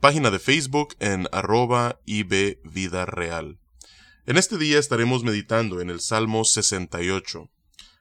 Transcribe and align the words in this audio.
página 0.00 0.30
de 0.30 0.38
Facebook 0.38 0.94
en 1.00 1.28
arroba 1.32 1.98
Vida 2.06 3.04
Real. 3.04 3.58
En 4.26 4.36
este 4.36 4.56
día 4.56 4.78
estaremos 4.78 5.24
meditando 5.24 5.80
en 5.80 5.90
el 5.90 6.00
Salmo 6.00 6.44
68. 6.44 7.48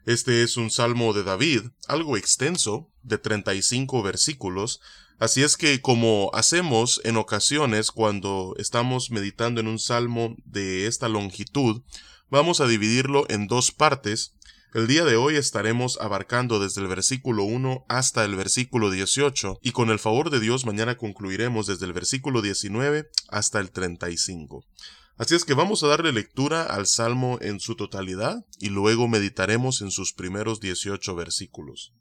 Este 0.05 0.43
es 0.43 0.57
un 0.57 0.69
salmo 0.69 1.13
de 1.13 1.23
David, 1.23 1.61
algo 1.87 2.15
extenso, 2.15 2.87
de 3.01 3.17
35 3.17 4.03
versículos, 4.03 4.79
así 5.17 5.41
es 5.41 5.57
que 5.57 5.81
como 5.81 6.29
hacemos 6.33 7.01
en 7.03 7.17
ocasiones 7.17 7.91
cuando 7.91 8.53
estamos 8.59 9.09
meditando 9.09 9.59
en 9.59 9.67
un 9.67 9.79
salmo 9.79 10.35
de 10.45 10.85
esta 10.85 11.09
longitud, 11.09 11.81
vamos 12.29 12.61
a 12.61 12.67
dividirlo 12.67 13.25
en 13.29 13.47
dos 13.47 13.71
partes, 13.71 14.33
el 14.73 14.87
día 14.87 15.05
de 15.05 15.15
hoy 15.15 15.35
estaremos 15.35 15.97
abarcando 16.01 16.59
desde 16.59 16.81
el 16.81 16.87
versículo 16.87 17.43
1 17.43 17.85
hasta 17.87 18.25
el 18.25 18.35
versículo 18.35 18.91
18 18.91 19.59
y 19.61 19.71
con 19.71 19.89
el 19.89 19.99
favor 19.99 20.29
de 20.29 20.39
Dios 20.39 20.65
mañana 20.65 20.97
concluiremos 20.97 21.67
desde 21.67 21.85
el 21.85 21.93
versículo 21.93 22.41
19 22.41 23.09
hasta 23.29 23.59
el 23.59 23.71
35. 23.71 24.65
Así 25.17 25.35
es 25.35 25.45
que 25.45 25.53
vamos 25.53 25.83
a 25.83 25.87
darle 25.87 26.11
lectura 26.11 26.63
al 26.63 26.85
Salmo 26.85 27.39
en 27.41 27.59
su 27.59 27.75
totalidad 27.75 28.45
y 28.59 28.69
luego 28.69 29.07
meditaremos 29.07 29.81
en 29.81 29.89
sus 29.89 30.13
primeros 30.13 30.59
18 30.59 31.15
versículos. 31.15 31.93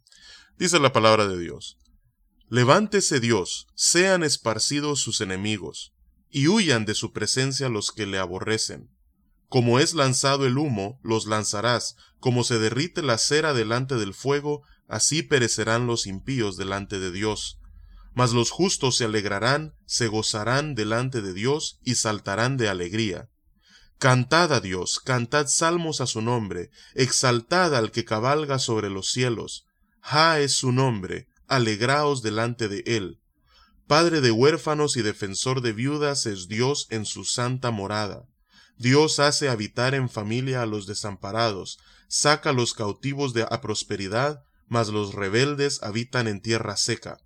Dice 0.58 0.80
la 0.80 0.92
palabra 0.92 1.26
de 1.28 1.38
Dios. 1.38 1.78
Levántese 2.48 3.20
Dios, 3.20 3.68
sean 3.74 4.22
esparcidos 4.22 5.00
sus 5.00 5.20
enemigos, 5.20 5.94
y 6.30 6.48
huyan 6.48 6.84
de 6.84 6.94
su 6.94 7.12
presencia 7.12 7.68
los 7.68 7.90
que 7.90 8.06
le 8.06 8.18
aborrecen. 8.18 8.90
Como 9.48 9.78
es 9.78 9.94
lanzado 9.94 10.46
el 10.46 10.58
humo, 10.58 10.98
los 11.02 11.26
lanzarás, 11.26 11.96
como 12.18 12.42
se 12.42 12.58
derrite 12.58 13.02
la 13.02 13.18
cera 13.18 13.54
delante 13.54 13.94
del 13.94 14.14
fuego, 14.14 14.62
así 14.88 15.22
perecerán 15.22 15.86
los 15.86 16.06
impíos 16.06 16.56
delante 16.56 16.98
de 16.98 17.12
Dios. 17.12 17.60
Mas 18.14 18.32
los 18.32 18.50
justos 18.50 18.96
se 18.96 19.04
alegrarán, 19.04 19.74
se 19.84 20.08
gozarán 20.08 20.74
delante 20.74 21.22
de 21.22 21.32
Dios 21.32 21.78
y 21.84 21.96
saltarán 21.96 22.56
de 22.56 22.68
alegría. 22.68 23.28
Cantad 23.98 24.52
a 24.52 24.60
Dios, 24.60 25.00
cantad 25.00 25.46
salmos 25.46 26.00
a 26.00 26.06
su 26.06 26.20
nombre, 26.20 26.70
exaltad 26.94 27.74
al 27.74 27.90
que 27.92 28.04
cabalga 28.04 28.58
sobre 28.58 28.90
los 28.90 29.10
cielos. 29.10 29.66
Ja 30.00 30.40
es 30.40 30.54
su 30.54 30.72
nombre, 30.72 31.28
alegraos 31.46 32.22
delante 32.22 32.68
de 32.68 32.82
él. 32.86 33.20
Padre 33.86 34.20
de 34.20 34.32
huérfanos 34.32 34.96
y 34.96 35.02
defensor 35.02 35.60
de 35.60 35.72
viudas 35.72 36.26
es 36.26 36.48
Dios 36.48 36.88
en 36.90 37.06
su 37.06 37.24
santa 37.24 37.70
morada. 37.70 38.26
Dios 38.78 39.18
hace 39.20 39.48
habitar 39.48 39.94
en 39.94 40.08
familia 40.08 40.62
a 40.62 40.66
los 40.66 40.86
desamparados, 40.86 41.78
saca 42.08 42.52
los 42.52 42.74
cautivos 42.74 43.32
de 43.32 43.42
a 43.42 43.60
prosperidad, 43.60 44.42
mas 44.68 44.88
los 44.88 45.14
rebeldes 45.14 45.82
habitan 45.82 46.28
en 46.28 46.40
tierra 46.40 46.76
seca. 46.76 47.18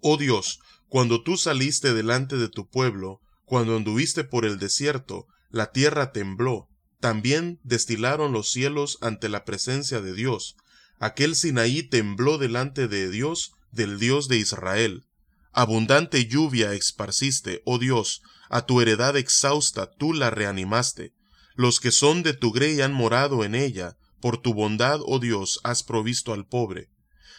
Oh 0.00 0.16
Dios, 0.16 0.60
cuando 0.88 1.22
tú 1.22 1.36
saliste 1.36 1.94
delante 1.94 2.36
de 2.36 2.48
tu 2.48 2.68
pueblo, 2.68 3.20
cuando 3.44 3.76
anduviste 3.76 4.24
por 4.24 4.44
el 4.44 4.58
desierto, 4.58 5.26
la 5.48 5.72
tierra 5.72 6.12
tembló, 6.12 6.68
también 7.00 7.60
destilaron 7.62 8.32
los 8.32 8.50
cielos 8.50 8.98
ante 9.00 9.28
la 9.28 9.44
presencia 9.44 10.00
de 10.00 10.12
Dios. 10.12 10.56
Aquel 10.98 11.34
Sinaí 11.34 11.82
tembló 11.82 12.38
delante 12.38 12.88
de 12.88 13.10
Dios, 13.10 13.52
del 13.70 13.98
Dios 13.98 14.28
de 14.28 14.36
Israel. 14.36 15.04
Abundante 15.52 16.26
lluvia 16.26 16.72
esparciste, 16.72 17.60
oh 17.66 17.78
Dios, 17.78 18.22
a 18.48 18.64
tu 18.64 18.80
heredad 18.80 19.16
exhausta 19.18 19.90
tú 19.90 20.14
la 20.14 20.30
reanimaste. 20.30 21.12
Los 21.54 21.78
que 21.78 21.90
son 21.90 22.22
de 22.22 22.32
tu 22.32 22.52
grey 22.52 22.80
han 22.80 22.94
morado 22.94 23.44
en 23.44 23.54
ella, 23.54 23.96
por 24.20 24.38
tu 24.38 24.54
bondad, 24.54 25.00
oh 25.04 25.18
Dios, 25.18 25.60
has 25.62 25.82
provisto 25.82 26.32
al 26.32 26.46
pobre. 26.46 26.88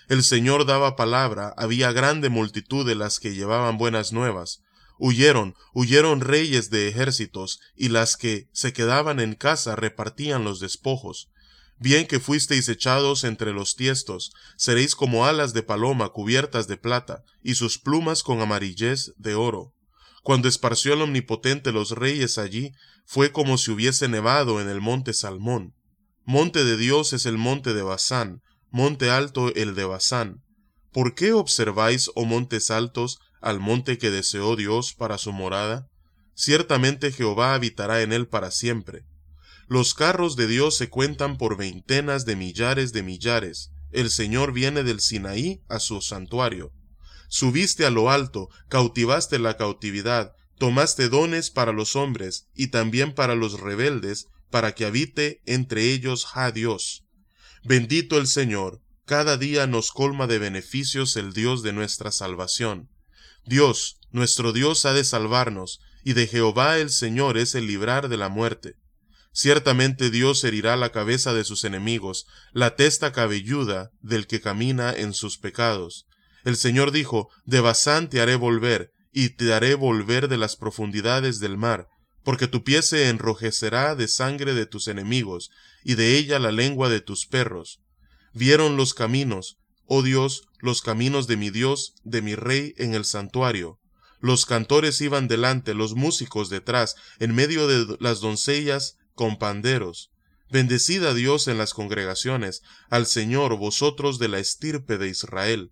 El 0.10 0.24
Señor 0.24 0.66
daba 0.66 0.96
palabra, 0.96 1.56
había 1.58 1.92
grande 1.92 2.30
multitud 2.30 2.86
de 2.86 2.94
las 2.94 3.20
que 3.20 3.34
llevaban 3.34 3.80
buenas 3.80 4.12
nuevas. 4.14 4.60
Huyeron, 5.00 5.56
huyeron 5.74 6.22
reyes 6.22 6.70
de 6.70 6.88
ejércitos, 6.90 7.60
y 7.76 7.90
las 7.90 8.16
que 8.16 8.48
se 8.54 8.74
quedaban 8.74 9.20
en 9.20 9.34
casa 9.34 9.76
repartían 9.76 10.44
los 10.44 10.60
despojos. 10.60 11.30
Bien 11.84 12.08
que 12.08 12.22
fuisteis 12.22 12.70
echados 12.70 13.26
entre 13.26 13.52
los 13.52 13.76
tiestos, 13.76 14.32
seréis 14.56 14.96
como 14.96 15.26
alas 15.26 15.52
de 15.52 15.64
paloma 15.64 16.08
cubiertas 16.08 16.70
de 16.70 16.78
plata, 16.78 17.26
y 17.42 17.56
sus 17.56 17.78
plumas 17.78 18.24
con 18.24 18.40
amarillez 18.40 19.12
de 19.18 19.36
oro. 19.36 19.74
Cuando 20.22 20.48
esparció 20.48 20.94
el 20.94 21.02
Omnipotente 21.02 21.74
los 21.74 21.92
reyes 21.92 22.38
allí, 22.38 22.72
fue 23.06 23.34
como 23.34 23.58
si 23.58 23.72
hubiese 23.72 24.08
nevado 24.08 24.62
en 24.62 24.70
el 24.70 24.80
monte 24.80 25.12
Salmón. 25.12 25.74
Monte 26.24 26.64
de 26.64 26.78
Dios 26.78 27.12
es 27.12 27.26
el 27.26 27.38
monte 27.38 27.74
de 27.74 27.82
Basán, 27.82 28.40
monte 28.70 29.10
alto 29.10 29.54
el 29.54 29.76
de 29.76 29.84
Basán. 29.84 30.42
¿Por 30.94 31.16
qué 31.16 31.34
observáis, 31.34 32.10
oh 32.16 32.24
montes 32.24 32.72
altos, 32.72 33.20
al 33.42 33.60
monte 33.60 33.98
que 33.98 34.10
deseó 34.10 34.56
Dios 34.56 34.94
para 34.94 35.18
su 35.18 35.34
morada? 35.34 35.90
Ciertamente 36.34 37.12
Jehová 37.12 37.56
habitará 37.56 38.04
en 38.04 38.14
él 38.14 38.30
para 38.30 38.52
siempre. 38.52 39.04
Los 39.74 39.96
carros 39.96 40.36
de 40.36 40.46
Dios 40.46 40.78
se 40.78 40.92
cuentan 40.92 41.40
por 41.40 41.58
veintenas 41.58 42.26
de 42.26 42.36
millares 42.36 42.94
de 42.94 43.02
millares. 43.02 43.72
El 43.92 44.12
Señor 44.12 44.54
viene 44.54 44.84
del 44.84 45.00
Sinaí 45.00 45.64
a 45.68 45.80
su 45.80 46.00
santuario. 46.00 46.72
Subiste 47.28 47.84
a 47.84 47.90
lo 47.90 48.12
alto, 48.12 48.50
cautivaste 48.70 49.40
la 49.40 49.58
cautividad, 49.58 50.36
tomaste 50.60 51.10
dones 51.10 51.50
para 51.50 51.72
los 51.72 51.96
hombres 51.96 52.50
y 52.54 52.68
también 52.68 53.16
para 53.16 53.34
los 53.34 53.60
rebeldes, 53.60 54.28
para 54.52 54.76
que 54.76 54.86
habite 54.86 55.42
entre 55.48 55.92
ellos 55.92 56.26
ja 56.28 56.52
Dios. 56.52 57.06
Bendito 57.64 58.20
el 58.20 58.28
Señor, 58.28 58.80
cada 59.06 59.38
día 59.38 59.66
nos 59.66 59.92
colma 59.92 60.28
de 60.28 60.38
beneficios 60.38 61.18
el 61.18 61.34
Dios 61.34 61.64
de 61.64 61.74
nuestra 61.74 62.12
salvación. 62.12 62.92
Dios, 63.44 63.98
nuestro 64.12 64.54
Dios 64.54 64.86
ha 64.86 64.94
de 64.94 65.04
salvarnos, 65.04 65.80
y 66.04 66.14
de 66.14 66.28
Jehová 66.28 66.78
el 66.78 66.92
Señor 66.92 67.40
es 67.40 67.56
el 67.56 67.66
librar 67.66 68.08
de 68.08 68.18
la 68.18 68.30
muerte. 68.30 68.76
Ciertamente 69.34 70.12
Dios 70.12 70.44
herirá 70.44 70.78
la 70.78 70.92
cabeza 70.92 71.34
de 71.34 71.44
sus 71.44 71.64
enemigos, 71.64 72.28
la 72.52 72.76
testa 72.76 73.12
cabelluda 73.12 73.90
del 74.00 74.28
que 74.28 74.40
camina 74.40 74.94
en 74.94 75.14
sus 75.14 75.40
pecados. 75.40 76.06
El 76.46 76.56
Señor 76.56 76.92
dijo, 76.92 77.30
De 77.44 77.60
Basán 77.60 78.10
te 78.10 78.22
haré 78.22 78.36
volver, 78.36 78.92
y 79.12 79.30
te 79.30 79.52
haré 79.54 79.74
volver 79.74 80.28
de 80.28 80.38
las 80.38 80.56
profundidades 80.56 81.40
del 81.40 81.58
mar, 81.58 81.88
porque 82.24 82.48
tu 82.48 82.64
pie 82.64 82.84
se 82.84 83.10
enrojecerá 83.10 83.96
de 83.96 84.08
sangre 84.08 84.54
de 84.54 84.68
tus 84.68 84.88
enemigos, 84.88 85.50
y 85.84 85.96
de 85.96 86.16
ella 86.16 86.38
la 86.38 86.52
lengua 86.52 86.90
de 86.90 87.02
tus 87.02 87.26
perros. 87.26 87.80
Vieron 88.34 88.78
los 88.78 88.94
caminos, 88.94 89.58
oh 89.88 90.04
Dios, 90.04 90.44
los 90.60 90.82
caminos 90.84 91.26
de 91.26 91.38
mi 91.38 91.50
Dios, 91.50 91.96
de 92.04 92.22
mi 92.22 92.36
Rey 92.36 92.76
en 92.78 92.94
el 92.94 93.04
santuario. 93.04 93.80
Los 94.20 94.46
cantores 94.46 95.02
iban 95.02 95.28
delante, 95.28 95.74
los 95.74 95.96
músicos 95.96 96.50
detrás, 96.50 96.96
en 97.20 97.34
medio 97.34 97.68
de 97.68 97.98
las 98.00 98.22
doncellas 98.22 98.98
con 99.14 99.38
panderos. 99.38 100.12
Bendecid 100.50 101.04
a 101.04 101.14
Dios 101.14 101.48
en 101.48 101.58
las 101.58 101.74
congregaciones, 101.74 102.62
al 102.90 103.08
Señor 103.08 103.58
vosotros 103.58 104.20
de 104.20 104.28
la 104.28 104.40
estirpe 104.40 104.98
de 104.98 105.10
Israel. 105.10 105.72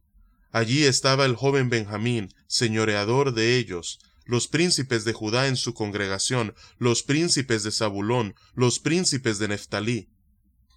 Allí 0.52 0.85
estaba 0.85 1.25
el 1.25 1.35
joven 1.35 1.69
Benjamín, 1.69 2.34
señoreador 2.47 3.33
de 3.33 3.57
ellos, 3.57 4.00
los 4.25 4.48
príncipes 4.48 5.06
de 5.06 5.13
Judá 5.13 5.48
en 5.48 5.56
su 5.56 5.74
congregación, 5.74 6.56
los 6.77 7.04
príncipes 7.04 7.63
de 7.63 7.71
Zabulón, 7.71 8.36
los 8.54 8.80
príncipes 8.80 9.39
de 9.39 9.50
Neftalí. 9.50 10.10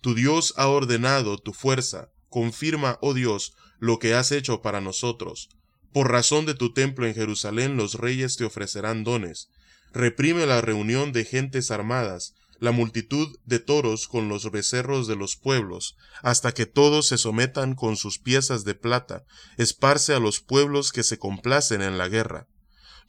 Tu 0.01 0.15
Dios 0.15 0.55
ha 0.57 0.69
ordenado 0.69 1.39
tu 1.39 1.53
fuerza, 1.53 2.11
confirma, 2.29 2.99
oh 3.01 3.15
Dios, 3.15 3.55
lo 3.79 3.99
que 3.99 4.15
has 4.15 4.33
hecho 4.33 4.61
para 4.61 4.81
nosotros. 4.81 5.49
Por 5.93 6.11
razón 6.11 6.47
de 6.47 6.55
tu 6.55 6.73
templo 6.73 7.07
en 7.07 7.15
Jerusalén 7.15 7.77
los 7.77 7.95
reyes 7.95 8.37
te 8.37 8.45
ofrecerán 8.45 9.05
dones. 9.05 9.49
Reprime 9.93 10.47
la 10.47 10.61
reunión 10.61 11.13
de 11.13 11.25
gentes 11.25 11.71
armadas, 11.71 12.35
la 12.59 12.73
multitud 12.73 13.37
de 13.45 13.59
toros 13.59 14.09
con 14.09 14.29
los 14.29 14.51
becerros 14.51 15.07
de 15.07 15.17
los 15.17 15.37
pueblos, 15.37 15.97
hasta 16.23 16.53
que 16.53 16.67
todos 16.67 17.07
se 17.07 17.19
sometan 17.19 17.75
con 17.75 17.97
sus 17.97 18.19
piezas 18.19 18.65
de 18.65 18.75
plata, 18.75 19.25
esparce 19.57 20.15
a 20.15 20.21
los 20.21 20.41
pueblos 20.41 20.93
que 20.93 21.03
se 21.03 21.19
complacen 21.19 21.83
en 21.83 21.99
la 21.99 22.09
guerra. 22.09 22.49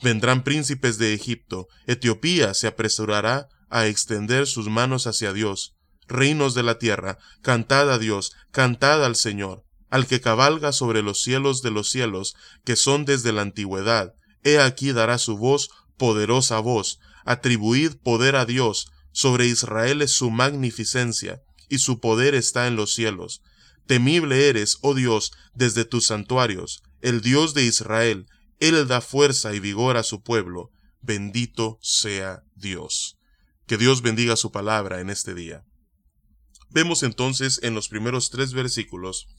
Vendrán 0.02 0.44
príncipes 0.44 0.98
de 0.98 1.14
Egipto, 1.14 1.68
Etiopía 1.88 2.54
se 2.54 2.68
apresurará 2.68 3.48
a 3.70 3.88
extender 3.88 4.48
sus 4.48 4.68
manos 4.70 5.08
hacia 5.08 5.34
Dios. 5.34 5.76
Reinos 6.08 6.54
de 6.54 6.64
la 6.64 6.78
tierra, 6.78 7.18
cantad 7.42 7.92
a 7.92 7.98
Dios, 7.98 8.34
cantad 8.52 9.04
al 9.04 9.16
Señor, 9.16 9.64
al 9.90 10.06
que 10.06 10.22
cabalga 10.22 10.72
sobre 10.72 11.02
los 11.02 11.24
cielos 11.24 11.62
de 11.62 11.72
los 11.72 11.90
cielos, 11.90 12.36
que 12.64 12.76
son 12.76 13.06
desde 13.06 13.32
la 13.32 13.42
antigüedad, 13.42 14.14
He 14.46 14.60
aquí 14.60 14.94
dará 14.94 15.18
su 15.18 15.38
voz, 15.38 15.72
poderosa 15.98 16.60
voz, 16.60 17.00
atribuid 17.26 17.94
poder 18.04 18.36
a 18.36 18.46
Dios, 18.46 18.92
sobre 19.16 19.48
Israel 19.48 20.02
es 20.02 20.12
su 20.12 20.30
magnificencia, 20.30 21.42
y 21.70 21.78
su 21.78 22.02
poder 22.02 22.36
está 22.36 22.68
en 22.68 22.76
los 22.76 22.94
cielos. 22.94 23.42
Temible 23.88 24.50
eres, 24.50 24.78
oh 24.82 24.94
Dios, 24.94 25.32
desde 25.54 25.86
tus 25.86 26.08
santuarios, 26.08 26.84
el 27.00 27.22
Dios 27.22 27.54
de 27.54 27.64
Israel, 27.64 28.28
Él 28.60 28.86
da 28.88 29.00
fuerza 29.00 29.56
y 29.56 29.62
vigor 29.62 29.96
a 29.96 30.04
su 30.04 30.22
pueblo. 30.22 30.70
Bendito 31.02 31.80
sea 31.82 32.44
Dios. 32.56 33.18
Que 33.68 33.78
Dios 33.78 34.02
bendiga 34.02 34.36
su 34.36 34.52
palabra 34.52 35.00
en 35.00 35.10
este 35.10 35.34
día. 35.34 35.64
Vemos 36.70 37.02
entonces 37.02 37.62
en 37.64 37.74
los 37.74 37.88
primeros 37.88 38.32
tres 38.32 38.52
versículos 38.52 39.30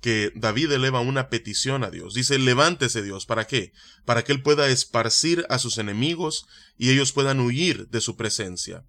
que 0.00 0.32
David 0.34 0.72
eleva 0.72 0.98
una 1.02 1.28
petición 1.28 1.84
a 1.84 1.90
Dios. 1.90 2.14
Dice, 2.14 2.36
levántese 2.36 3.00
Dios, 3.00 3.26
¿para 3.26 3.46
qué? 3.46 3.72
Para 4.04 4.24
que 4.24 4.32
Él 4.32 4.42
pueda 4.42 4.68
esparcir 4.68 5.46
a 5.50 5.60
sus 5.60 5.78
enemigos 5.78 6.46
y 6.76 6.90
ellos 6.90 7.12
puedan 7.12 7.38
huir 7.38 7.86
de 7.90 8.00
su 8.00 8.16
presencia. 8.16 8.84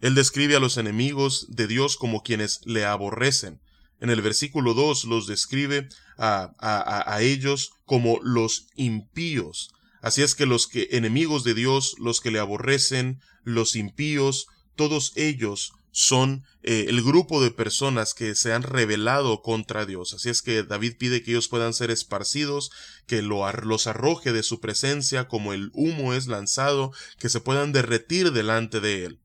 Él 0.00 0.14
describe 0.14 0.56
a 0.56 0.60
los 0.60 0.76
enemigos 0.76 1.46
de 1.48 1.66
Dios 1.66 1.96
como 1.96 2.22
quienes 2.22 2.60
le 2.64 2.84
aborrecen. 2.84 3.60
En 4.00 4.10
el 4.10 4.20
versículo 4.20 4.74
2 4.74 5.04
los 5.04 5.26
describe 5.26 5.88
a, 6.18 7.18
ellos 7.20 7.70
como 7.84 8.20
los 8.22 8.66
impíos. 8.76 9.70
Así 10.02 10.22
es 10.22 10.34
que 10.34 10.46
los 10.46 10.66
que 10.66 10.88
enemigos 10.92 11.44
de 11.44 11.54
Dios, 11.54 11.94
los 11.98 12.20
que 12.20 12.30
le 12.30 12.38
aborrecen, 12.38 13.20
los 13.42 13.74
impíos, 13.74 14.46
todos 14.74 15.12
ellos 15.16 15.72
son 15.90 16.44
eh, 16.62 16.86
el 16.88 17.02
grupo 17.02 17.42
de 17.42 17.50
personas 17.50 18.12
que 18.12 18.34
se 18.34 18.52
han 18.52 18.62
rebelado 18.62 19.40
contra 19.40 19.86
Dios. 19.86 20.12
Así 20.12 20.28
es 20.28 20.42
que 20.42 20.62
David 20.62 20.96
pide 20.98 21.22
que 21.22 21.30
ellos 21.30 21.48
puedan 21.48 21.72
ser 21.72 21.90
esparcidos, 21.90 22.70
que 23.06 23.22
lo, 23.22 23.50
los 23.62 23.86
arroje 23.86 24.34
de 24.34 24.42
su 24.42 24.60
presencia 24.60 25.26
como 25.26 25.54
el 25.54 25.70
humo 25.72 26.12
es 26.12 26.26
lanzado, 26.26 26.92
que 27.18 27.30
se 27.30 27.40
puedan 27.40 27.72
derretir 27.72 28.32
delante 28.32 28.80
de 28.80 29.06
él. 29.06 29.20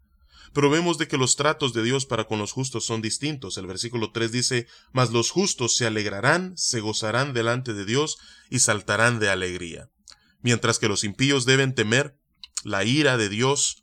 Pero 0.53 0.69
de 0.97 1.07
que 1.07 1.17
los 1.17 1.35
tratos 1.35 1.73
de 1.73 1.83
Dios 1.83 2.05
para 2.05 2.25
con 2.25 2.39
los 2.39 2.51
justos 2.51 2.85
son 2.85 3.01
distintos. 3.01 3.57
El 3.57 3.67
versículo 3.67 4.11
3 4.11 4.31
dice, 4.31 4.67
Mas 4.91 5.11
los 5.11 5.31
justos 5.31 5.75
se 5.75 5.85
alegrarán, 5.85 6.57
se 6.57 6.81
gozarán 6.81 7.33
delante 7.33 7.73
de 7.73 7.85
Dios 7.85 8.17
y 8.49 8.59
saltarán 8.59 9.19
de 9.19 9.29
alegría. 9.29 9.89
Mientras 10.41 10.79
que 10.79 10.87
los 10.87 11.03
impíos 11.03 11.45
deben 11.45 11.73
temer 11.73 12.17
la 12.63 12.83
ira 12.83 13.17
de 13.17 13.29
Dios, 13.29 13.80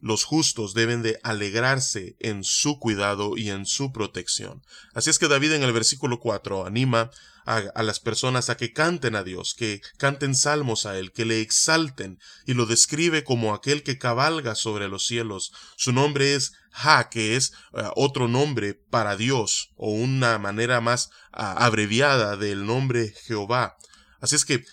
los 0.00 0.24
justos 0.24 0.74
deben 0.74 1.02
de 1.02 1.18
alegrarse 1.22 2.16
en 2.20 2.44
su 2.44 2.78
cuidado 2.78 3.36
y 3.36 3.50
en 3.50 3.66
su 3.66 3.92
protección. 3.92 4.62
Así 4.94 5.10
es 5.10 5.18
que 5.18 5.28
David 5.28 5.52
en 5.52 5.62
el 5.62 5.72
versículo 5.72 6.20
4 6.20 6.66
anima 6.66 7.10
a, 7.46 7.82
las 7.82 8.00
personas 8.00 8.50
a 8.50 8.56
que 8.56 8.72
canten 8.72 9.16
a 9.16 9.24
Dios, 9.24 9.54
que 9.54 9.80
canten 9.98 10.34
salmos 10.34 10.86
a 10.86 10.98
Él, 10.98 11.12
que 11.12 11.24
le 11.24 11.40
exalten, 11.40 12.18
y 12.46 12.54
lo 12.54 12.66
describe 12.66 13.24
como 13.24 13.54
aquel 13.54 13.82
que 13.82 13.98
cabalga 13.98 14.54
sobre 14.54 14.88
los 14.88 15.06
cielos. 15.06 15.52
Su 15.76 15.92
nombre 15.92 16.34
es 16.34 16.52
Ha, 16.72 17.08
que 17.08 17.36
es 17.36 17.52
eh, 17.74 17.82
otro 17.96 18.28
nombre 18.28 18.74
para 18.74 19.16
Dios, 19.16 19.70
o 19.76 19.90
una 19.90 20.38
manera 20.38 20.80
más 20.80 21.10
abreviada 21.32 22.36
del 22.36 22.66
nombre 22.66 23.12
Jehová. 23.26 23.76
Así 24.20 24.36
es 24.36 24.44
que 24.44 24.64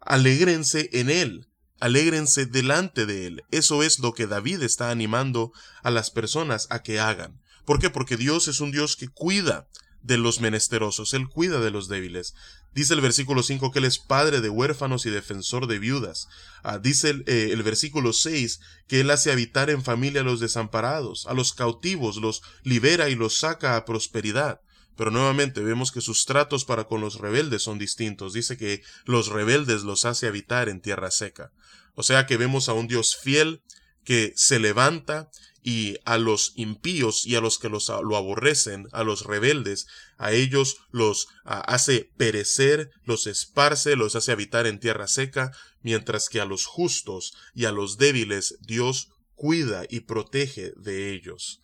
alegrense 0.00 0.90
en 0.92 1.10
Él, 1.10 1.45
Alégrense 1.80 2.46
delante 2.46 3.06
de 3.06 3.26
Él. 3.26 3.44
Eso 3.50 3.82
es 3.82 3.98
lo 3.98 4.12
que 4.12 4.26
David 4.26 4.62
está 4.62 4.90
animando 4.90 5.52
a 5.82 5.90
las 5.90 6.10
personas 6.10 6.66
a 6.70 6.82
que 6.82 7.00
hagan. 7.00 7.40
¿Por 7.64 7.80
qué? 7.80 7.90
Porque 7.90 8.16
Dios 8.16 8.48
es 8.48 8.60
un 8.60 8.70
Dios 8.70 8.96
que 8.96 9.08
cuida 9.08 9.68
de 10.02 10.18
los 10.18 10.40
menesterosos, 10.40 11.14
Él 11.14 11.28
cuida 11.28 11.60
de 11.60 11.70
los 11.70 11.88
débiles. 11.88 12.34
Dice 12.72 12.94
el 12.94 13.00
versículo 13.00 13.42
5 13.42 13.72
que 13.72 13.80
Él 13.80 13.86
es 13.86 13.98
padre 13.98 14.40
de 14.40 14.50
huérfanos 14.50 15.04
y 15.04 15.10
defensor 15.10 15.66
de 15.66 15.78
viudas. 15.78 16.28
Ah, 16.62 16.78
dice 16.78 17.10
el, 17.10 17.24
eh, 17.26 17.48
el, 17.52 17.62
versículo 17.62 18.12
6 18.12 18.60
que 18.86 19.00
Él 19.00 19.10
hace 19.10 19.32
habitar 19.32 19.70
en 19.70 19.82
familia 19.82 20.20
a 20.20 20.24
los 20.24 20.38
desamparados, 20.38 21.26
a 21.26 21.34
los 21.34 21.54
cautivos, 21.54 22.16
los 22.16 22.42
libera 22.62 23.08
y 23.08 23.14
los 23.14 23.38
saca 23.38 23.76
a 23.76 23.84
prosperidad. 23.84 24.60
Pero 24.96 25.10
nuevamente 25.10 25.60
vemos 25.60 25.92
que 25.92 26.00
sus 26.00 26.24
tratos 26.24 26.64
para 26.64 26.84
con 26.84 27.00
los 27.00 27.18
rebeldes 27.18 27.62
son 27.62 27.78
distintos. 27.78 28.32
Dice 28.32 28.56
que 28.56 28.82
los 29.04 29.28
rebeldes 29.28 29.82
los 29.82 30.04
hace 30.04 30.26
habitar 30.26 30.68
en 30.68 30.80
tierra 30.80 31.10
seca. 31.10 31.52
O 31.94 32.02
sea 32.02 32.26
que 32.26 32.36
vemos 32.36 32.68
a 32.68 32.72
un 32.72 32.88
Dios 32.88 33.16
fiel 33.16 33.62
que 34.04 34.32
se 34.36 34.58
levanta 34.58 35.30
y 35.62 35.96
a 36.04 36.16
los 36.16 36.52
impíos 36.54 37.26
y 37.26 37.34
a 37.34 37.40
los 37.40 37.58
que 37.58 37.68
los, 37.68 37.88
lo 37.88 38.16
aborrecen, 38.16 38.86
a 38.92 39.02
los 39.02 39.24
rebeldes, 39.24 39.88
a 40.16 40.30
ellos 40.32 40.76
los 40.92 41.26
hace 41.44 42.08
perecer, 42.16 42.92
los 43.04 43.26
esparce, 43.26 43.96
los 43.96 44.14
hace 44.14 44.30
habitar 44.30 44.68
en 44.68 44.78
tierra 44.78 45.08
seca, 45.08 45.50
mientras 45.82 46.28
que 46.28 46.40
a 46.40 46.44
los 46.44 46.66
justos 46.66 47.34
y 47.52 47.64
a 47.64 47.72
los 47.72 47.98
débiles 47.98 48.58
Dios 48.60 49.08
cuida 49.34 49.84
y 49.88 50.00
protege 50.00 50.72
de 50.76 51.12
ellos. 51.12 51.60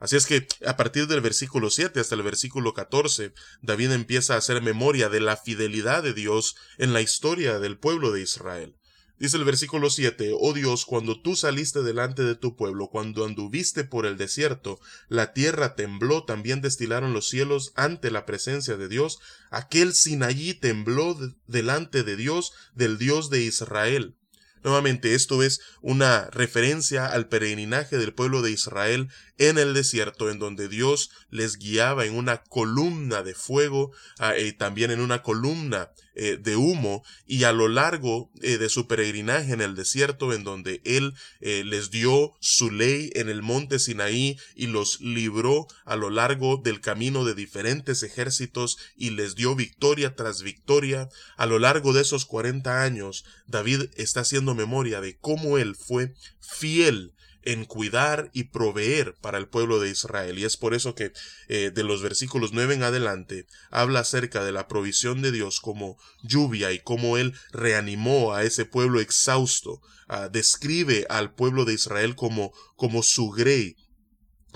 Así 0.00 0.16
es 0.16 0.26
que 0.26 0.48
a 0.66 0.78
partir 0.78 1.06
del 1.06 1.20
versículo 1.20 1.68
7 1.68 2.00
hasta 2.00 2.14
el 2.14 2.22
versículo 2.22 2.72
14, 2.72 3.34
David 3.60 3.92
empieza 3.92 4.34
a 4.34 4.38
hacer 4.38 4.62
memoria 4.62 5.10
de 5.10 5.20
la 5.20 5.36
fidelidad 5.36 6.02
de 6.02 6.14
Dios 6.14 6.56
en 6.78 6.94
la 6.94 7.02
historia 7.02 7.58
del 7.58 7.78
pueblo 7.78 8.10
de 8.10 8.22
Israel. 8.22 8.76
Dice 9.18 9.36
el 9.36 9.44
versículo 9.44 9.90
7, 9.90 10.30
Oh 10.40 10.54
Dios, 10.54 10.86
cuando 10.86 11.20
tú 11.20 11.36
saliste 11.36 11.82
delante 11.82 12.24
de 12.24 12.34
tu 12.34 12.56
pueblo, 12.56 12.88
cuando 12.88 13.26
anduviste 13.26 13.84
por 13.84 14.06
el 14.06 14.16
desierto, 14.16 14.80
la 15.08 15.34
tierra 15.34 15.74
tembló, 15.74 16.24
también 16.24 16.62
destilaron 16.62 17.12
los 17.12 17.28
cielos 17.28 17.74
ante 17.76 18.10
la 18.10 18.24
presencia 18.24 18.78
de 18.78 18.88
Dios, 18.88 19.18
aquel 19.50 19.92
Sinaí 19.92 20.54
tembló 20.54 21.18
delante 21.46 22.02
de 22.02 22.16
Dios, 22.16 22.52
del 22.74 22.96
Dios 22.96 23.28
de 23.28 23.42
Israel. 23.42 24.16
Nuevamente, 24.62 25.14
esto 25.14 25.42
es 25.42 25.60
una 25.80 26.28
referencia 26.30 27.06
al 27.06 27.28
peregrinaje 27.28 27.96
del 27.96 28.12
pueblo 28.12 28.42
de 28.42 28.50
Israel 28.50 29.08
en 29.38 29.56
el 29.56 29.72
desierto, 29.72 30.30
en 30.30 30.38
donde 30.38 30.68
Dios 30.68 31.10
les 31.30 31.56
guiaba 31.56 32.04
en 32.04 32.14
una 32.14 32.42
columna 32.42 33.22
de 33.22 33.34
fuego 33.34 33.90
ah, 34.18 34.36
y 34.36 34.52
también 34.52 34.90
en 34.90 35.00
una 35.00 35.22
columna 35.22 35.90
eh, 36.14 36.36
de 36.38 36.56
humo, 36.56 37.02
y 37.26 37.44
a 37.44 37.52
lo 37.52 37.68
largo 37.68 38.30
eh, 38.42 38.58
de 38.58 38.68
su 38.68 38.86
peregrinaje 38.86 39.54
en 39.54 39.62
el 39.62 39.74
desierto, 39.74 40.34
en 40.34 40.44
donde 40.44 40.82
Él 40.84 41.14
eh, 41.40 41.62
les 41.64 41.90
dio 41.90 42.34
su 42.40 42.70
ley 42.70 43.10
en 43.14 43.30
el 43.30 43.40
monte 43.40 43.78
Sinaí 43.78 44.36
y 44.54 44.66
los 44.66 45.00
libró 45.00 45.68
a 45.86 45.96
lo 45.96 46.10
largo 46.10 46.58
del 46.62 46.82
camino 46.82 47.24
de 47.24 47.34
diferentes 47.34 48.02
ejércitos 48.02 48.76
y 48.94 49.10
les 49.10 49.36
dio 49.36 49.54
victoria 49.54 50.14
tras 50.14 50.42
victoria, 50.42 51.08
a 51.38 51.46
lo 51.46 51.58
largo 51.58 51.94
de 51.94 52.02
esos 52.02 52.26
cuarenta 52.26 52.82
años, 52.82 53.24
David 53.50 53.90
está 53.96 54.20
haciendo 54.20 54.54
memoria 54.54 55.00
de 55.00 55.18
cómo 55.18 55.58
Él 55.58 55.74
fue 55.76 56.14
fiel 56.40 57.12
en 57.42 57.64
cuidar 57.64 58.30
y 58.32 58.44
proveer 58.44 59.14
para 59.20 59.38
el 59.38 59.48
pueblo 59.48 59.80
de 59.80 59.90
Israel. 59.90 60.38
Y 60.38 60.44
es 60.44 60.56
por 60.56 60.74
eso 60.74 60.94
que 60.94 61.12
eh, 61.48 61.70
de 61.70 61.84
los 61.84 62.02
versículos 62.02 62.52
9 62.52 62.74
en 62.74 62.82
adelante 62.82 63.46
habla 63.70 64.00
acerca 64.00 64.44
de 64.44 64.52
la 64.52 64.68
provisión 64.68 65.22
de 65.22 65.32
Dios 65.32 65.60
como 65.60 65.98
lluvia 66.22 66.72
y 66.72 66.80
cómo 66.80 67.16
Él 67.16 67.34
reanimó 67.52 68.34
a 68.34 68.44
ese 68.44 68.64
pueblo 68.66 69.00
exhausto. 69.00 69.80
Ah, 70.08 70.28
describe 70.28 71.06
al 71.08 71.32
pueblo 71.34 71.64
de 71.64 71.74
Israel 71.74 72.14
como, 72.14 72.52
como 72.76 73.02
su 73.02 73.30
grey, 73.30 73.76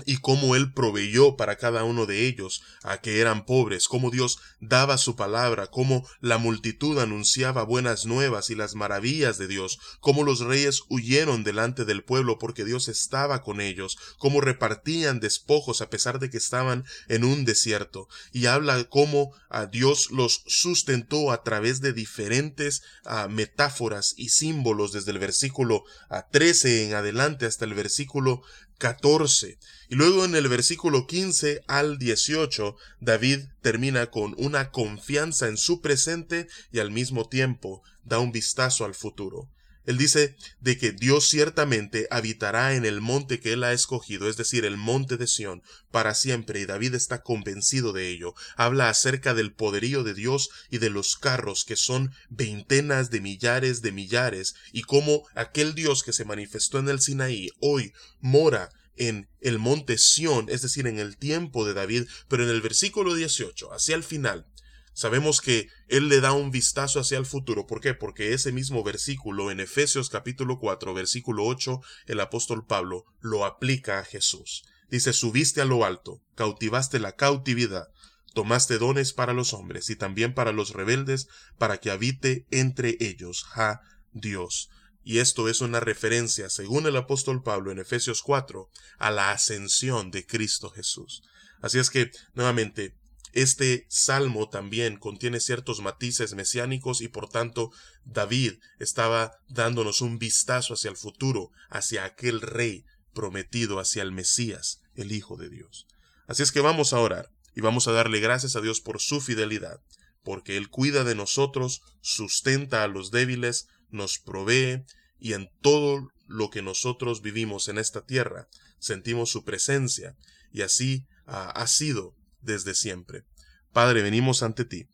y 0.07 0.19
cómo 0.19 0.57
él 0.57 0.73
proveyó 0.73 1.37
para 1.37 1.57
cada 1.57 1.85
uno 1.85 2.07
de 2.07 2.27
ellos 2.27 2.63
a 2.83 3.01
que 3.01 3.21
eran 3.21 3.45
pobres, 3.47 3.89
cómo 3.89 4.11
Dios 4.11 4.39
daba 4.61 4.99
su 4.99 5.17
palabra, 5.17 5.69
cómo 5.69 6.07
la 6.21 6.39
multitud 6.39 6.99
anunciaba 6.99 7.65
buenas 7.65 8.07
nuevas 8.07 8.51
y 8.51 8.55
las 8.55 8.75
maravillas 8.75 9.39
de 9.39 9.49
Dios, 9.49 9.79
cómo 10.01 10.25
los 10.25 10.41
reyes 10.41 10.83
huyeron 10.89 11.45
delante 11.45 11.85
del 11.85 12.03
pueblo 12.03 12.39
porque 12.39 12.65
Dios 12.65 12.89
estaba 12.89 13.43
con 13.43 13.61
ellos, 13.61 13.97
cómo 14.19 14.41
repartían 14.41 15.21
despojos 15.21 15.81
a 15.81 15.91
pesar 15.91 16.19
de 16.19 16.31
que 16.31 16.39
estaban 16.39 16.85
en 17.09 17.25
un 17.25 17.45
desierto, 17.45 18.09
y 18.33 18.47
habla 18.47 18.85
cómo 18.85 19.33
a 19.49 19.67
Dios 19.67 20.11
los 20.11 20.43
sustentó 20.47 21.33
a 21.33 21.43
través 21.43 21.81
de 21.81 21.93
diferentes 21.93 22.83
ah, 23.05 23.29
metáforas 23.29 24.15
y 24.17 24.31
símbolos 24.31 24.93
desde 24.93 25.13
el 25.13 25.19
versículo 25.19 25.85
a 26.09 26.19
ah, 26.19 26.29
13 26.31 26.87
en 26.87 26.95
adelante 26.95 27.47
hasta 27.47 27.65
el 27.65 27.75
versículo 27.75 28.43
14. 28.79 29.59
Y 29.89 29.97
luego 29.97 30.25
en 30.25 30.35
el 30.35 30.49
versículo 30.49 31.07
15 31.07 31.63
al 31.67 31.99
18, 31.99 32.77
David 33.01 33.41
termina 33.61 34.11
con 34.11 34.35
una 34.39 34.71
confianza 34.71 35.49
en 35.49 35.57
su 35.57 35.81
presente 35.81 36.47
y 36.73 36.79
al 36.79 36.91
mismo 36.91 37.29
tiempo 37.29 37.83
da 38.03 38.19
un 38.19 38.33
vistazo 38.33 38.85
al 38.85 38.95
futuro. 38.95 39.51
Él 39.87 39.99
dice 39.99 40.35
de 40.61 40.79
que 40.79 40.93
Dios 40.93 41.29
ciertamente 41.29 42.07
habitará 42.11 42.75
en 42.75 42.87
el 42.87 43.03
monte 43.03 43.39
que 43.39 43.53
él 43.53 43.65
ha 43.65 43.73
escogido, 43.73 44.29
es 44.29 44.37
decir, 44.37 44.65
el 44.65 44.79
monte 44.79 45.19
de 45.19 45.27
Sión, 45.27 45.63
para 45.91 46.15
siempre, 46.15 46.61
y 46.61 46.65
David 46.65 46.95
está 46.95 47.23
convencido 47.23 47.93
de 47.93 48.09
ello. 48.09 48.35
Habla 48.57 48.89
acerca 48.89 49.35
del 49.35 49.53
poderío 49.53 50.03
de 50.03 50.15
Dios 50.15 50.49
y 50.71 50.79
de 50.79 50.89
los 50.89 51.17
carros, 51.17 51.65
que 51.67 51.77
son 51.77 52.13
veintenas 52.31 53.11
de 53.11 53.21
millares 53.21 53.83
de 53.83 53.93
millares, 53.93 54.55
y 54.73 54.83
cómo 54.83 55.27
aquel 55.35 55.75
Dios 55.75 56.03
que 56.03 56.15
se 56.15 56.25
manifestó 56.25 56.79
en 56.79 56.89
el 56.89 57.01
Sinaí 57.01 57.51
hoy 57.61 57.93
mora 58.21 58.71
en 58.97 59.29
el 59.41 59.59
monte 59.59 59.99
Sión, 59.99 60.47
es 60.49 60.63
decir, 60.63 60.87
en 60.87 60.99
el 60.99 61.17
tiempo 61.17 61.67
de 61.67 61.75
David, 61.75 62.05
pero 62.29 62.45
en 62.45 62.51
el 62.51 62.61
versículo 62.61 63.15
18, 63.15 63.73
hacia 63.73 63.97
el 63.97 64.05
final, 64.05 64.47
Sabemos 64.95 65.41
que 65.41 65.69
Él 65.89 66.09
le 66.09 66.21
da 66.21 66.33
un 66.33 66.53
vistazo 66.53 67.01
hacia 67.01 67.19
el 67.19 67.27
futuro. 67.27 67.67
¿Por 67.67 67.81
qué? 67.81 67.95
Porque 67.95 68.33
ese 68.33 68.53
mismo 68.53 68.85
versículo 68.85 69.51
en 69.51 69.59
Efesios 69.59 70.09
capítulo 70.09 70.61
4, 70.61 70.95
versículo 70.95 71.45
8, 71.47 71.81
el 72.07 72.21
apóstol 72.21 72.65
Pablo 72.65 73.05
lo 73.21 73.45
aplica 73.45 73.99
a 73.99 74.05
Jesús. 74.05 74.63
Dice, 74.89 75.13
subiste 75.13 75.61
a 75.61 75.65
lo 75.65 75.85
alto, 75.85 76.23
cautivaste 76.37 77.01
la 77.01 77.17
cautividad, 77.17 77.89
tomaste 78.35 78.79
dones 78.79 79.13
para 79.13 79.33
los 79.33 79.53
hombres 79.53 79.91
y 79.91 79.97
también 79.97 80.33
para 80.33 80.53
los 80.53 80.73
rebeldes, 80.73 81.27
para 81.59 81.79
que 81.79 81.91
habite 81.91 82.47
entre 82.53 82.97
ellos, 83.01 83.43
ja, 83.43 83.81
Dios. 84.13 84.71
Y 85.05 85.19
esto 85.19 85.49
es 85.49 85.61
una 85.61 85.81
referencia, 85.81 86.49
según 86.49 86.87
el 86.87 86.97
apóstol 86.97 87.43
Pablo 87.43 87.71
en 87.71 87.79
Efesios 87.79 88.23
4, 88.23 88.71
a 88.99 89.11
la 89.11 89.31
ascensión 89.31 90.11
de 90.11 90.27
Cristo 90.27 90.71
Jesús. 90.71 91.23
Así 91.61 91.79
es 91.79 91.91
que, 91.91 92.11
nuevamente, 92.33 92.97
este 93.35 93.85
salmo 93.89 94.49
también 94.49 94.97
contiene 94.97 95.41
ciertos 95.41 95.81
matices 95.81 96.35
mesiánicos 96.35 97.01
y 97.01 97.09
por 97.09 97.29
tanto 97.29 97.73
David 98.05 98.55
estaba 98.79 99.33
dándonos 99.49 100.01
un 100.01 100.19
vistazo 100.19 100.75
hacia 100.75 100.91
el 100.91 100.97
futuro, 100.97 101.51
hacia 101.69 102.05
aquel 102.05 102.41
rey 102.41 102.85
prometido, 103.13 103.81
hacia 103.81 104.03
el 104.03 104.13
Mesías, 104.13 104.81
el 104.95 105.11
Hijo 105.11 105.37
de 105.37 105.49
Dios. 105.49 105.87
Así 106.29 106.43
es 106.43 106.53
que 106.53 106.61
vamos 106.61 106.93
a 106.93 107.01
orar 107.01 107.31
y 107.57 107.61
vamos 107.61 107.89
a 107.89 107.93
darle 107.93 108.21
gracias 108.21 108.55
a 108.55 108.61
Dios 108.61 108.81
por 108.81 109.01
su 109.01 109.21
fidelidad, 109.21 109.81
porque 110.23 110.57
Él 110.57 110.69
cuida 110.69 111.03
de 111.03 111.17
nosotros, 111.17 111.83
sustenta 112.01 112.85
a 112.85 112.89
los 112.89 113.11
débiles, 113.11 113.67
nos 113.95 114.19
provee 114.19 114.85
y 115.19 115.33
en 115.33 115.49
todo 115.63 116.09
lo 116.27 116.51
que 116.51 116.63
nosotros 116.63 117.23
vivimos 117.23 117.69
en 117.69 117.79
esta 117.79 118.05
tierra 118.05 118.49
sentimos 118.79 119.31
su 119.31 119.45
presencia 119.45 120.17
y 120.53 120.63
así 120.63 121.07
ha 121.27 121.67
sido 121.67 122.15
desde 122.43 122.75
siempre. 122.75 123.25
Padre, 123.73 124.03
venimos 124.03 124.43
ante 124.43 124.65
ti, 124.65 124.89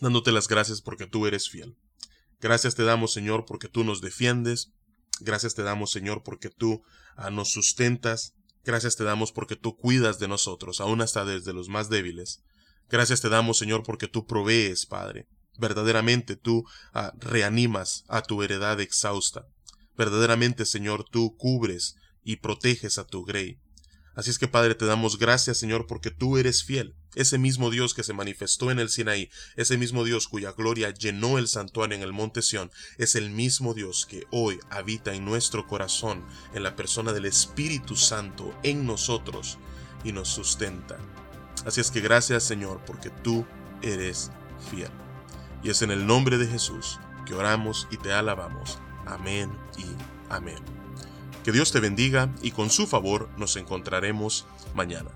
dándote 0.00 0.32
las 0.32 0.48
gracias 0.48 0.82
porque 0.82 1.06
tú 1.06 1.26
eres 1.26 1.48
fiel. 1.48 1.76
Gracias 2.40 2.74
te 2.74 2.84
damos, 2.84 3.12
Señor, 3.12 3.44
porque 3.46 3.68
tú 3.68 3.84
nos 3.84 4.00
defiendes. 4.00 4.72
Gracias 5.20 5.54
te 5.54 5.62
damos, 5.62 5.90
Señor, 5.90 6.22
porque 6.22 6.50
tú 6.50 6.82
ah, 7.16 7.30
nos 7.30 7.50
sustentas. 7.50 8.34
Gracias 8.64 8.96
te 8.96 9.04
damos 9.04 9.32
porque 9.32 9.56
tú 9.56 9.76
cuidas 9.76 10.18
de 10.18 10.28
nosotros, 10.28 10.80
aún 10.80 11.00
hasta 11.00 11.24
desde 11.24 11.52
los 11.52 11.68
más 11.68 11.88
débiles. 11.88 12.42
Gracias 12.88 13.20
te 13.20 13.28
damos, 13.28 13.58
Señor, 13.58 13.82
porque 13.82 14.08
tú 14.08 14.26
provees, 14.26 14.86
Padre. 14.86 15.26
Verdaderamente 15.60 16.36
tú 16.36 16.64
ah, 16.92 17.12
reanimas 17.18 18.04
a 18.08 18.22
tu 18.22 18.42
heredad 18.42 18.80
exhausta. 18.80 19.46
Verdaderamente, 19.96 20.64
Señor, 20.64 21.04
tú 21.08 21.36
cubres 21.36 21.96
y 22.24 22.36
proteges 22.36 22.98
a 22.98 23.06
tu 23.06 23.24
grey. 23.24 23.58
Así 24.14 24.30
es 24.30 24.38
que 24.38 24.48
Padre, 24.48 24.74
te 24.74 24.86
damos 24.86 25.18
gracias, 25.18 25.58
Señor, 25.58 25.86
porque 25.86 26.10
tú 26.10 26.36
eres 26.36 26.64
fiel. 26.64 26.94
Ese 27.14 27.38
mismo 27.38 27.70
Dios 27.70 27.94
que 27.94 28.02
se 28.02 28.12
manifestó 28.12 28.70
en 28.70 28.78
el 28.78 28.88
Sinaí, 28.88 29.30
ese 29.56 29.76
mismo 29.78 30.04
Dios 30.04 30.28
cuya 30.28 30.52
gloria 30.52 30.90
llenó 30.90 31.38
el 31.38 31.48
santuario 31.48 31.96
en 31.96 32.02
el 32.02 32.12
monte 32.12 32.42
Sión, 32.42 32.70
es 32.98 33.14
el 33.14 33.30
mismo 33.30 33.74
Dios 33.74 34.06
que 34.06 34.26
hoy 34.30 34.58
habita 34.70 35.14
en 35.14 35.24
nuestro 35.24 35.66
corazón, 35.66 36.24
en 36.54 36.62
la 36.62 36.76
persona 36.76 37.12
del 37.12 37.26
Espíritu 37.26 37.96
Santo, 37.96 38.54
en 38.62 38.86
nosotros, 38.86 39.58
y 40.04 40.12
nos 40.12 40.28
sustenta. 40.28 40.98
Así 41.64 41.80
es 41.80 41.90
que 41.90 42.00
gracias, 42.00 42.44
Señor, 42.44 42.82
porque 42.86 43.10
tú 43.10 43.46
eres 43.82 44.30
fiel. 44.70 44.90
Y 45.62 45.70
es 45.70 45.82
en 45.82 45.90
el 45.90 46.06
nombre 46.06 46.38
de 46.38 46.46
Jesús 46.46 46.98
que 47.26 47.34
oramos 47.34 47.86
y 47.90 47.96
te 47.96 48.12
alabamos. 48.12 48.78
Amén 49.06 49.50
y 49.78 49.84
amén. 50.32 50.58
Que 51.44 51.52
Dios 51.52 51.72
te 51.72 51.80
bendiga 51.80 52.28
y 52.42 52.50
con 52.50 52.70
su 52.70 52.86
favor 52.86 53.28
nos 53.36 53.56
encontraremos 53.56 54.46
mañana. 54.74 55.10